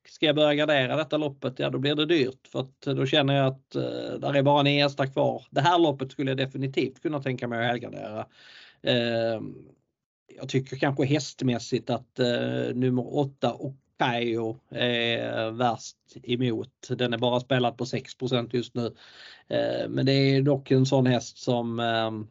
[0.07, 3.05] Ska jag börja gardera detta loppet, ja då blir det dyrt för att eh, då
[3.05, 5.45] känner jag att eh, där är bara en hästar kvar.
[5.49, 8.25] Det här loppet skulle jag definitivt kunna tänka mig att helgardera.
[8.81, 9.41] Eh,
[10.39, 16.87] jag tycker kanske hästmässigt att eh, nummer 8 Okayo är värst emot.
[16.89, 18.85] Den är bara spelad på 6% just nu.
[19.47, 22.27] Eh, men det är dock en sån häst som ehm,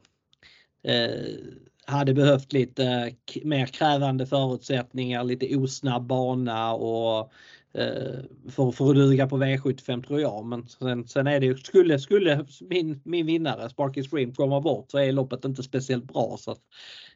[0.82, 1.36] eh,
[1.84, 8.96] hade behövt lite mer krävande förutsättningar, lite osnabb bana och Eh, Eh, för, för att
[8.96, 10.44] duga på V75 tror jag.
[10.44, 14.90] Men sen, sen är det ju, skulle, skulle min, min vinnare Sparky Stream komma bort
[14.90, 16.36] så är loppet inte speciellt bra.
[16.40, 16.56] Så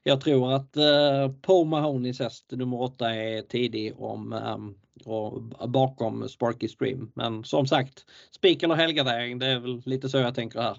[0.02, 6.28] jag tror att eh, Paul Mahonys häst nummer 8 är tidig om, um, och bakom
[6.28, 7.12] Sparky Stream.
[7.14, 10.76] Men som sagt, spik eller helgardering, det är väl lite så jag tänker här.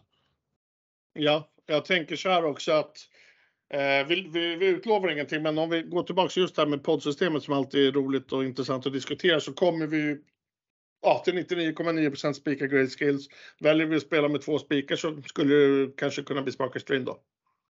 [1.14, 2.98] Ja, jag tänker så här också att
[3.74, 7.44] Eh, vi, vi, vi, utlovar ingenting, men om vi går tillbaka just här med poddsystemet
[7.44, 10.18] som alltid är roligt och intressant att diskutera så kommer vi
[11.02, 13.28] ja, till 99,9 spika grade skills.
[13.60, 17.06] Väljer vi att spela med två spikar så skulle det kanske kunna bli Sparker String
[17.06, 17.20] då.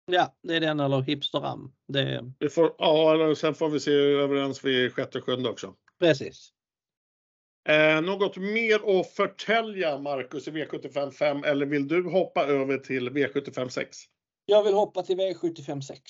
[0.06, 1.72] Ja, det är den eller Hipsteram.
[1.88, 2.32] Det...
[2.38, 5.74] Vi får, ja, eller sen får vi se överens vid sjätte sjunde också.
[6.00, 6.52] Precis.
[7.68, 13.10] Eh, något mer att förtälja Marcus i V75 5 eller vill du hoppa över till
[13.10, 13.98] V75 6?
[14.50, 16.02] Jag vill hoppa till V75 6.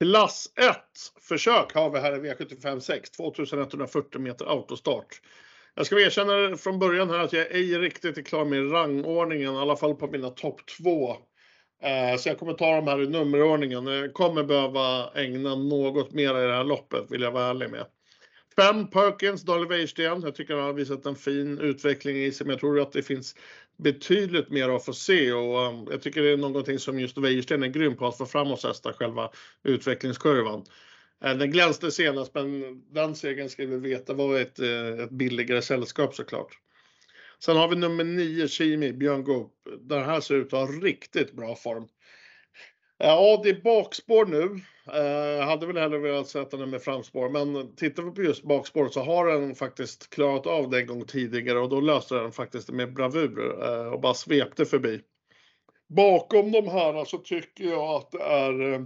[0.00, 0.76] Klass 1
[1.28, 5.20] försök har vi här i V75 6, 2140 meter autostart.
[5.74, 9.58] Jag ska erkänna från början här att jag ej riktigt är klar med rangordningen, i
[9.58, 11.16] alla fall på mina topp 2.
[11.82, 13.86] Eh, så jag kommer ta dem här i nummerordningen.
[13.86, 17.86] Jag kommer behöva ägna något mer i det här loppet, vill jag vara ärlig med.
[18.56, 20.22] 5 Perkins, Daniel Wäjersten.
[20.22, 23.02] Jag tycker han har visat en fin utveckling i sig, men jag tror att det
[23.02, 23.36] finns
[23.76, 27.62] betydligt mer att få se och um, jag tycker det är någonting som just Wäjersten
[27.62, 29.30] är grym på att få fram och testa själva
[29.62, 30.64] utvecklingskurvan.
[31.24, 35.62] Eh, den glänste senast, men den segern ska vi veta var ett, eh, ett billigare
[35.62, 36.58] sällskap såklart.
[37.38, 39.52] Sen har vi nummer 9, Kimi, Björn Goop.
[39.80, 41.82] Den här ser ut att ha riktigt bra form.
[42.98, 44.60] Eh, ja, det är bakspår nu.
[44.92, 48.88] Eh, hade väl hellre velat sätta den med framspår, men tittar vi på just bakspår
[48.88, 52.70] så har den faktiskt klarat av det en gång tidigare och då löste den faktiskt
[52.70, 55.00] med bravur eh, och bara svepte förbi.
[55.88, 58.80] Bakom de här så tycker jag att det är eh,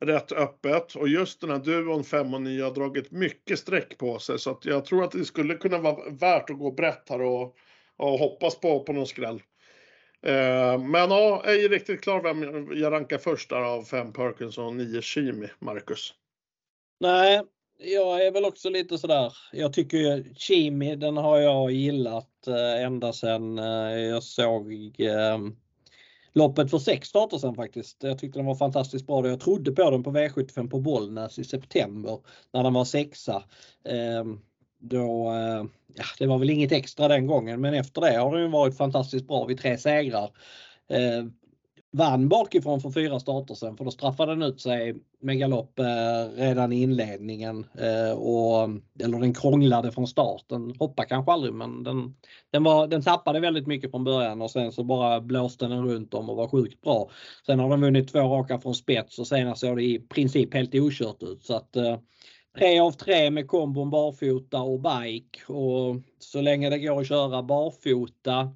[0.00, 4.18] rätt öppet och just den här duon 5 och 9 har dragit mycket streck på
[4.18, 7.22] sig så att jag tror att det skulle kunna vara värt att gå brett här
[7.22, 7.56] och,
[7.96, 9.42] och hoppas på, på någon skräll.
[10.26, 14.58] Eh, men ja, jag är riktigt klar vem jag rankar först där av fem Perkins
[14.58, 16.14] och nio Kimi, Marcus.
[17.00, 17.42] Nej,
[17.78, 19.32] jag är väl också lite sådär.
[19.52, 24.72] Jag tycker ju Kimi, den har jag gillat eh, ända sedan eh, jag såg
[26.32, 28.02] loppet för sex starter sen faktiskt.
[28.02, 29.28] Jag tyckte den var fantastiskt bra.
[29.28, 32.18] Jag trodde på den på V75 på Bollnäs i september
[32.52, 33.42] när den var sexa.
[34.78, 38.50] Då, eh, ja, det var väl inget extra den gången men efter det har den
[38.50, 40.30] varit fantastiskt bra vid tre segrar.
[40.88, 41.24] Eh,
[41.96, 46.36] vann bakifrån för fyra starter sen för då straffade den ut sig med galopp eh,
[46.36, 47.66] redan i inledningen.
[47.78, 48.68] Eh, och,
[49.00, 50.74] eller den krånglade från starten.
[50.78, 52.14] Hoppade kanske aldrig men den,
[52.50, 56.14] den, var, den tappade väldigt mycket från början och sen så bara blåste den runt
[56.14, 57.10] om och var sjukt bra.
[57.46, 60.74] Sen har den vunnit två raka från spets och senast såg det i princip helt
[60.74, 61.44] okört ut.
[61.44, 61.98] Så att, eh,
[62.58, 67.42] tre av tre med kombon barfota och bike och så länge det går att köra
[67.42, 68.52] barfota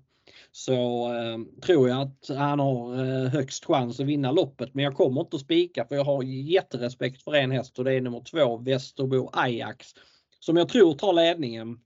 [0.53, 4.75] så eh, tror jag att han har eh, högst chans att vinna loppet.
[4.75, 7.93] Men jag kommer inte att spika för jag har jätterespekt för en häst och det
[7.93, 9.87] är nummer två Västerbo Ajax
[10.41, 11.79] som jag tror tar ledningen.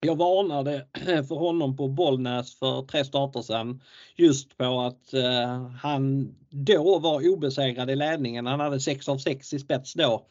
[0.00, 3.82] Jag varnade för honom på Bollnäs för tre starter sedan
[4.16, 8.46] just på att eh, han då var obesegrad i ledningen.
[8.46, 10.26] Han hade 6 av 6 i spets då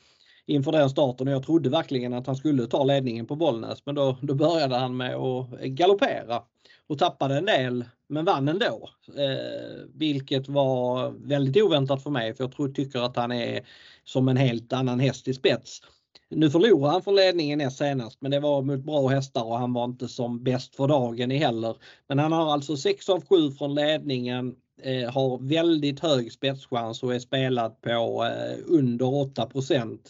[0.51, 3.95] inför den starten och jag trodde verkligen att han skulle ta ledningen på Bollnäs men
[3.95, 6.41] då, då började han med att galoppera
[6.87, 8.89] och tappade en del men vann ändå.
[9.17, 13.61] Eh, vilket var väldigt oväntat för mig för jag tror, tycker att han är
[14.03, 15.81] som en helt annan häst i spets.
[16.29, 19.73] Nu förlorade han från ledningen näst senast men det var mot bra hästar och han
[19.73, 21.75] var inte som bäst för dagen i heller.
[22.07, 27.15] Men han har alltså 6 av 7 från ledningen Eh, har väldigt hög spetschans och
[27.15, 29.49] är spelad på eh, under 8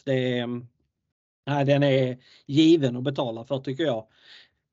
[0.03, 0.47] Det är,
[1.47, 4.07] nej, Den är given att betala för tycker jag.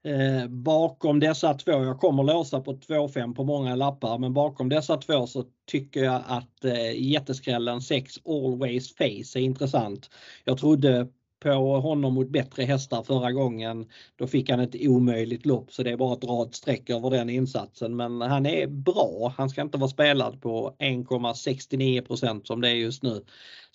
[0.05, 4.97] Eh, bakom dessa två, jag kommer låsa på 2-5 på många lappar, men bakom dessa
[4.97, 10.11] två så tycker jag att jätteskrällen 6 Always Face är intressant.
[10.45, 11.09] Jag trodde
[11.41, 13.87] på honom mot bättre hästar förra gången.
[14.17, 17.11] Då fick han ett omöjligt lopp så det är bara att dra ett streck över
[17.11, 17.97] den insatsen.
[17.97, 19.35] Men han är bra.
[19.37, 23.25] Han ska inte vara spelad på 1,69% som det är just nu.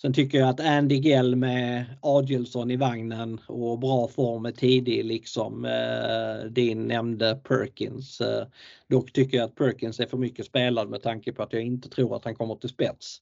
[0.02, 5.04] Sen tycker jag att Andy Gell med Adielsson i vagnen och bra form är tidig
[5.04, 8.20] liksom eh, din nämnde Perkins.
[8.20, 8.46] Eh,
[8.88, 11.88] dock tycker jag att Perkins är för mycket spelad med tanke på att jag inte
[11.88, 13.20] tror att han kommer till spets.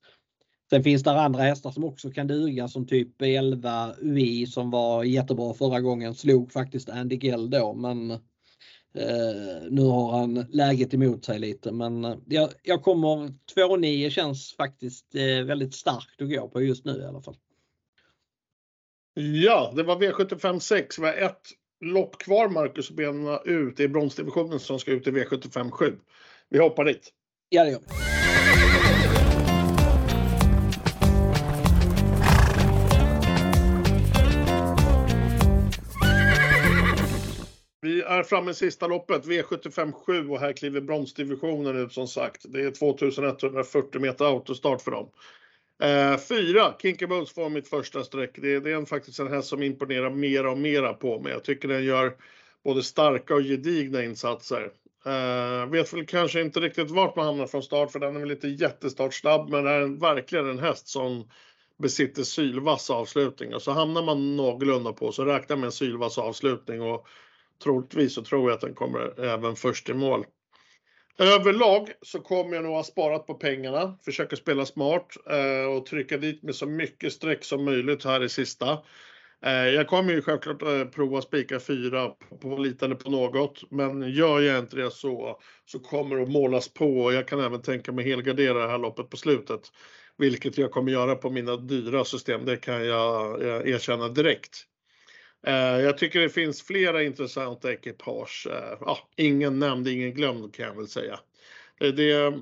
[0.72, 5.04] Sen finns det andra hästar som också kan duga som typ 11 UI som var
[5.04, 6.14] jättebra förra gången.
[6.14, 8.18] Slog faktiskt Andy Gell då men eh,
[9.70, 11.72] nu har han läget emot sig lite.
[11.72, 16.84] Men eh, jag, jag kommer 2-9 känns faktiskt eh, väldigt starkt att gå på just
[16.84, 17.36] nu i alla fall.
[19.14, 20.98] Ja, det var V75 6.
[20.98, 21.42] Vi har ett
[21.80, 23.76] lopp kvar Marcus att bena ut.
[23.76, 25.96] Det är bronsdivisionen som ska ut i V75 7.
[26.48, 27.12] Vi hoppar dit.
[27.48, 29.01] Ja, det gör vi.
[38.18, 42.44] Är framme i sista loppet, V75 7 och här kliver bronsdivisionen ut som sagt.
[42.48, 45.08] Det är 2140 meter autostart för dem.
[45.82, 48.30] Eh, fyra, Kinky Boots får mitt första streck.
[48.34, 51.32] Det, det är en, faktiskt en häst som imponerar mera och mera på mig.
[51.32, 52.16] Jag tycker den gör
[52.64, 54.70] både starka och gedigna insatser.
[55.06, 58.28] Eh, vet väl kanske inte riktigt vart man hamnar från start för den är väl
[58.28, 61.28] lite jättestartsnabb men det är verkligen en häst som
[61.78, 66.82] besitter sylvass avslutning och så hamnar man någorlunda på så räknar med en sylvass avslutning
[66.82, 67.06] och
[67.62, 70.24] troligtvis så tror jag att den kommer även först i mål.
[71.18, 76.16] Överlag så kommer jag nog ha sparat på pengarna, försöka spela smart eh, och trycka
[76.16, 78.78] dit med så mycket streck som möjligt här i sista.
[79.44, 82.10] Eh, jag kommer ju självklart eh, prova spika fyra
[82.40, 86.68] på litande på något, men gör jag inte det så, så kommer det att målas
[86.68, 86.98] på.
[86.98, 89.60] och Jag kan även tänka mig helgardera det här loppet på slutet,
[90.18, 92.44] vilket jag kommer göra på mina dyra system.
[92.44, 94.66] Det kan jag eh, erkänna direkt.
[95.46, 98.46] Eh, jag tycker det finns flera intressanta ekipage.
[98.50, 101.20] Eh, ja, ingen nämnd, ingen glömd kan jag väl säga.
[101.80, 102.34] Eh, det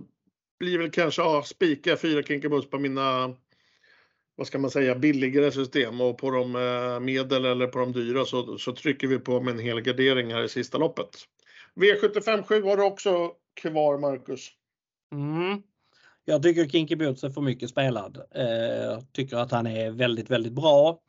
[0.59, 3.37] blir väl kanske ja, spika fyra Kinkabus på mina
[4.37, 6.53] vad ska man säga, billigare system och på de
[7.05, 10.43] medel eller på de dyra så, så trycker vi på med en hel gardering här
[10.43, 11.09] i sista loppet.
[11.75, 14.51] V75 7 har du också kvar Marcus.
[15.13, 15.63] Mm.
[16.25, 18.17] Jag tycker Kinky Boots är för mycket spelad.
[18.17, 21.01] Eh, tycker att han är väldigt, väldigt bra.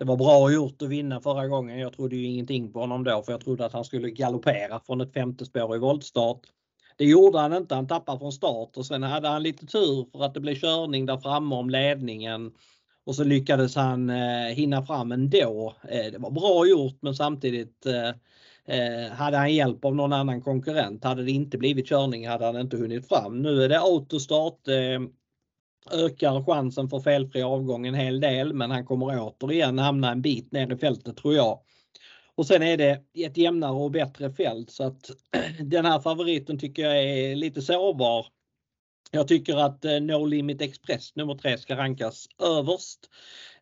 [0.00, 1.78] Det var bra gjort att vinna förra gången.
[1.78, 5.00] Jag trodde ju ingenting på honom då för jag trodde att han skulle galoppera från
[5.00, 6.40] ett femte spår i voltstart.
[6.96, 7.74] Det gjorde han inte.
[7.74, 11.06] Han tappade från start och sen hade han lite tur för att det blev körning
[11.06, 12.52] där framme om ledningen.
[13.04, 15.74] Och så lyckades han eh, hinna fram ändå.
[15.88, 18.08] Eh, det var bra gjort men samtidigt eh,
[18.76, 21.04] eh hade han hjälp av någon annan konkurrent.
[21.04, 23.42] Hade det inte blivit körning hade han inte hunnit fram.
[23.42, 24.68] Nu är det autostart.
[24.68, 25.00] Eh,
[25.92, 30.52] Ökar chansen för felfri avgång en hel del men han kommer återigen hamna en bit
[30.52, 31.60] ner i fältet tror jag.
[32.34, 35.10] Och sen är det ett jämnare och bättre fält så att
[35.60, 38.26] den här favoriten tycker jag är lite sårbar.
[39.10, 43.10] Jag tycker att eh, No Limit Express nummer 3 ska rankas överst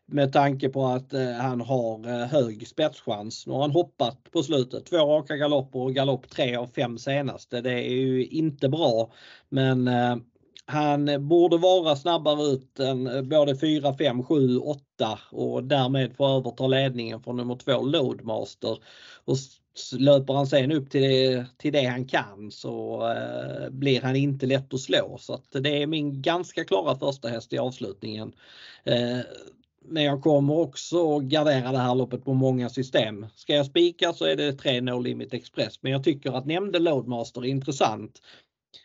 [0.05, 3.47] med tanke på att eh, han har eh, hög spetschans.
[3.47, 4.85] Nu har han hoppat på slutet.
[4.85, 7.61] Två raka galopper och galopp 3 av 5 senaste.
[7.61, 9.11] Det är ju inte bra
[9.49, 9.89] men
[10.69, 16.15] han eh, borde vara snabbare ut än eh, både 4, 5, 7, 8 och därmed
[16.15, 18.77] få överta ledningen från nummer 2 Loadmaster.
[19.25, 19.37] Och
[19.97, 24.45] löper han sen upp till det, till det han kan så eh, blir han inte
[24.45, 25.17] lätt att slå.
[25.19, 28.33] Så att det är min ganska klara första häst i avslutningen.
[28.83, 29.19] Eh,
[29.85, 33.25] men jag kommer också gardera det här loppet på många system.
[33.35, 36.79] Ska jag spika så är det 3 No Limit Express men jag tycker att nämnde
[36.79, 38.21] Loadmaster är intressant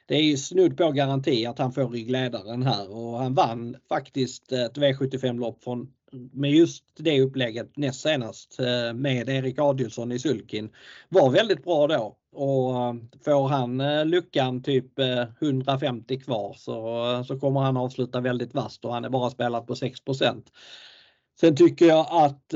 [0.07, 4.53] det är ju snudd på garanti att han får ryggledaren här och han vann faktiskt
[4.53, 5.93] ett V75-lopp från
[6.33, 10.71] med just det upplägget näst senast eh, med Erik Adielsson i sulkin
[11.09, 14.99] var väldigt bra då och eh, får han eh, luckan typ
[15.41, 19.75] 150 kvar så, så kommer han avsluta väldigt vasst och han är bara spelat på
[19.75, 20.43] 6%
[21.41, 22.55] Sen tycker jag att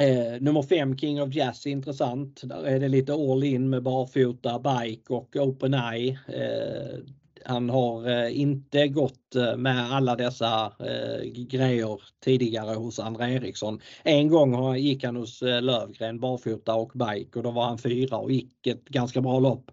[0.00, 2.40] Eh, nummer 5 King of Jazz är intressant.
[2.44, 6.18] Där är det lite all in med barfota, bike och open eye.
[6.28, 6.98] Eh,
[7.44, 13.80] han har eh, inte gått eh, med alla dessa eh, grejer tidigare hos André Eriksson.
[14.02, 18.16] En gång gick han hos eh, Lövgren barfota och bike och då var han fyra
[18.16, 19.70] och gick ett ganska bra lopp.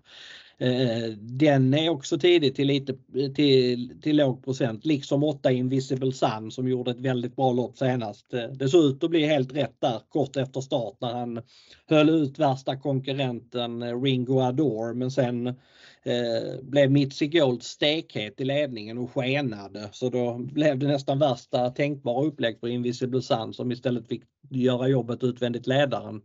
[0.58, 2.94] Eh, den är också tidig till, lite,
[3.36, 8.34] till, till låg procent, liksom 8 Invisible Sun som gjorde ett väldigt bra lopp senast.
[8.34, 11.42] Eh, det såg ut att bli helt rätt där kort efter start när han
[11.90, 15.56] höll ut värsta konkurrenten eh, Ringo Adore men sen
[16.04, 21.70] eh, blev Mitzi Gold stekhet i ledningen och skenade så då blev det nästan värsta
[21.70, 26.22] tänkbara upplägg för Invisible Sun som istället fick göra jobbet utvändigt ledaren.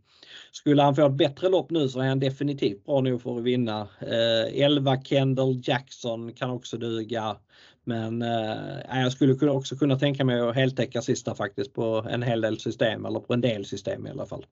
[0.51, 3.43] Skulle han få ett bättre lopp nu så är han definitivt bra nog för att
[3.43, 3.87] vinna.
[4.01, 7.37] Eh, 11 Kendall Jackson kan också duga.
[7.83, 12.41] Men eh, jag skulle också kunna tänka mig att heltäcka sista faktiskt på en hel
[12.41, 14.45] del system eller på en del system i alla fall.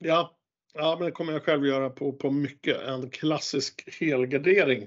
[0.00, 0.36] Ja,
[0.74, 2.80] ja men det kommer jag själv göra på, på mycket.
[2.80, 4.82] En klassisk helgardering.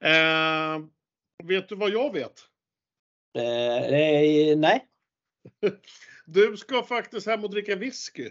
[0.00, 0.84] Eh,
[1.44, 2.40] vet du vad jag vet?
[3.38, 4.86] Eh, nej.
[6.28, 8.30] Du ska faktiskt hem och dricka whisky.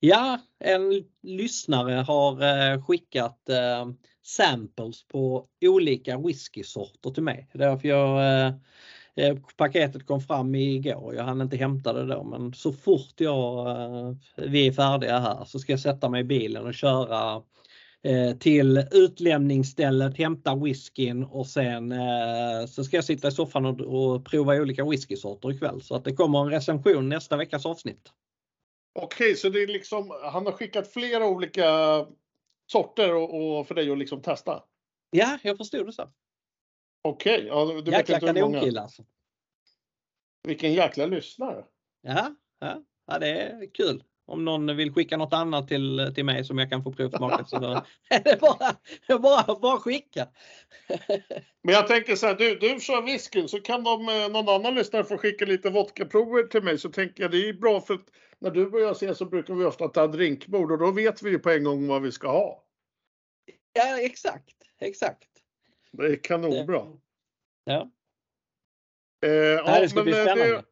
[0.00, 3.88] Ja, en lyssnare har eh, skickat eh,
[4.22, 7.48] samples på olika whiskysorter till mig.
[7.52, 8.52] Därför jag
[9.16, 11.14] eh, paketet kom fram igår.
[11.14, 13.66] Jag hann inte hämta det då men så fort jag,
[14.36, 17.42] vi är färdiga här så ska jag sätta mig i bilen och köra
[18.40, 21.94] till utlämningsstället, hämta whiskyn och sen
[22.68, 25.82] så ska jag sitta i soffan och, och prova olika whiskysorter ikväll.
[25.82, 28.12] Så att det kommer en recension nästa veckas avsnitt.
[28.94, 31.66] Okej, så det är liksom, han har skickat flera olika
[32.66, 34.62] sorter och, och för dig att liksom testa?
[35.10, 36.08] Ja, jag förstod det så.
[37.08, 39.02] Okej, okay, ja, du Jäkla kanonkille alltså.
[40.42, 41.64] Vilken jäkla lyssnare.
[42.02, 44.04] Ja, ja, ja, det är kul.
[44.26, 47.58] Om någon vill skicka något annat till, till mig som jag kan få provsmaka så
[47.58, 47.68] då
[48.10, 50.28] är det bara, bara, bara skicka.
[51.62, 54.74] Men jag tänker så här, du, du kör whiskyn så kan de, eh, någon annan
[54.74, 58.10] lyssnare få skicka lite vodkaprover till mig så tänker jag det är bra för att
[58.38, 61.30] när du och jag ses så brukar vi ofta ta drinkbord och då vet vi
[61.30, 62.64] ju på en gång vad vi ska ha.
[63.72, 65.33] Ja, exakt, exakt.
[65.96, 66.86] Det är kanonbra.
[67.64, 67.90] Ja.
[69.26, 70.52] Eh, Ja, ja, det ska men bli eh, spännande.
[70.52, 70.64] det,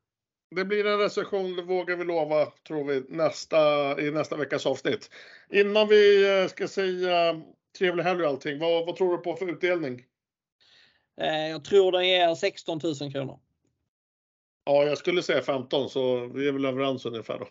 [0.56, 5.10] det blir en recension, det vågar vi lova, tror vi, nästa, i nästa veckas avsnitt.
[5.50, 7.42] Innan vi eh, ska säga
[7.78, 10.04] trevlig helg och allting, vad, vad tror du på för utdelning?
[11.20, 13.40] Eh, Jag tror den ger 16 000 kronor.
[14.64, 17.48] Ja, jag skulle säga 15 så vi är väl överens ungefär då.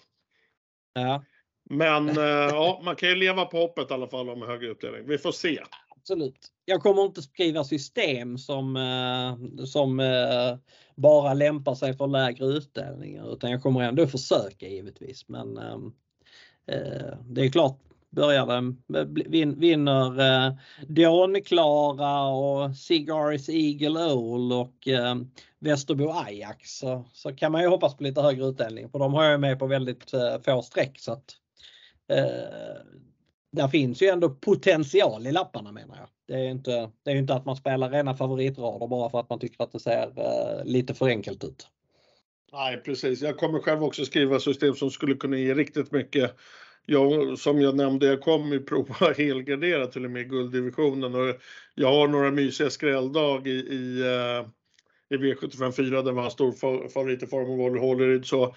[0.93, 1.23] Ja,
[1.69, 5.07] Men eh, ja, man kan ju leva på hoppet i alla fall om högre utdelning.
[5.07, 5.63] Vi får se
[6.01, 6.51] absolut.
[6.65, 10.57] Jag kommer inte skriva system som, eh, som eh,
[10.95, 15.27] bara lämpar sig för lägre utdelningar utan jag kommer ändå försöka givetvis.
[15.27, 15.93] Men ehm,
[16.67, 17.79] eh, det är klart,
[18.09, 18.83] börjar den,
[19.29, 20.53] vin, vinner eh,
[20.87, 25.15] Dawn-Klara och Cigars Eagle Owl och eh,
[25.59, 29.23] Västerbo Ajax så, så kan man ju hoppas på lite högre utdelning för de har
[29.23, 31.35] jag med på väldigt eh, få streck så att
[32.07, 33.01] eh,
[33.51, 36.07] där finns ju ändå potential i lapparna menar jag.
[36.27, 39.29] Det är inte, det är ju inte att man spelar rena favoritrader bara för att
[39.29, 41.67] man tycker att det ser eh, lite för enkelt ut.
[42.53, 43.21] Nej, precis.
[43.21, 46.35] Jag kommer själv också skriva system som skulle kunna ge riktigt mycket.
[46.85, 51.35] Jag, som jag nämnde, jag kommer ju prova helgardera till och med i gulddivisionen och
[51.75, 54.47] jag har några mysiga skrälldag i, i, eh,
[55.17, 56.51] i V75 4 där vi har stor
[56.89, 58.25] favorit i form av Oliver Håleryd.
[58.25, 58.55] Så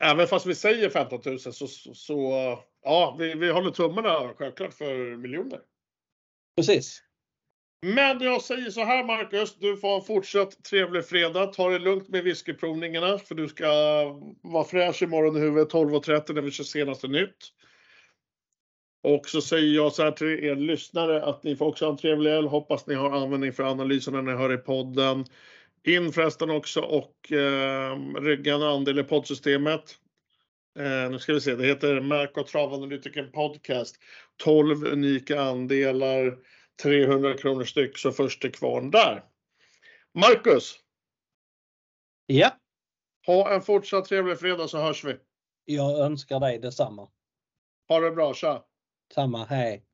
[0.00, 4.74] även fast vi säger 15 000 så, så, så ja, vi, vi håller tummarna självklart
[4.74, 5.60] för miljoner.
[6.56, 7.02] Precis.
[7.82, 11.46] Men jag säger så här Marcus, du får en fortsatt trevlig fredag.
[11.46, 13.66] Ta det lugnt med whiskyprovningarna för du ska
[14.42, 17.52] vara fräsch imorgon i huvudet 12.30 när vi kör senaste nytt.
[19.02, 21.98] Och så säger jag så här till er lyssnare att ni får också ha en
[21.98, 22.48] trevlig helg.
[22.48, 25.24] Hoppas ni har användning för analyserna när ni hör i podden.
[25.88, 29.96] In förresten också och eh, rygga en andel i poddsystemet.
[30.78, 33.96] Eh, nu ska vi se, det heter Märk och travanalytiken podcast.
[34.36, 36.38] 12 unika andelar
[36.82, 39.24] 300 kronor styck så först till kvarn där.
[40.14, 40.76] Marcus,
[42.26, 42.56] Ja,
[43.26, 45.16] ha en fortsatt trevlig fredag så hörs vi.
[45.64, 47.08] jag önskar dig detsamma.
[47.88, 48.64] Ha det bra, tja!
[49.14, 49.84] Samma, hej.